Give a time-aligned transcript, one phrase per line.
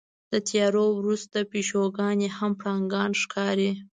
[0.31, 3.71] د تیارو وروسته پیشوګانې هم پړانګان ښکاري.